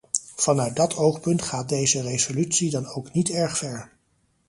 Vanuit 0.35 0.75
dat 0.75 0.97
oogpunt 0.97 1.41
gaat 1.41 1.69
deze 1.69 2.01
resolutie 2.01 2.71
dan 2.71 2.87
ook 2.95 3.11
niet 3.13 3.29
erg 3.29 3.57
ver. 3.57 3.91